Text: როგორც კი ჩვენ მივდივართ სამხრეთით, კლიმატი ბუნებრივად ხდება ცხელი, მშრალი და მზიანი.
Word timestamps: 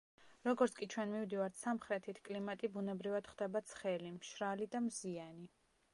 როგორც 0.45 0.77
კი 0.79 0.87
ჩვენ 0.93 1.11
მივდივართ 1.15 1.59
სამხრეთით, 1.59 2.21
კლიმატი 2.29 2.71
ბუნებრივად 2.79 3.31
ხდება 3.35 3.65
ცხელი, 3.73 4.11
მშრალი 4.19 4.73
და 4.77 4.87
მზიანი. 4.87 5.51